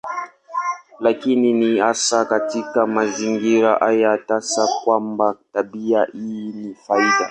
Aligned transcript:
Lakini 0.99 1.53
ni 1.53 1.79
hasa 1.79 2.25
katika 2.25 2.87
mazingira 2.87 3.75
haya 3.75 4.17
tasa 4.17 4.67
kwamba 4.83 5.35
tabia 5.53 6.05
hii 6.13 6.51
ni 6.51 6.73
faida. 6.75 7.17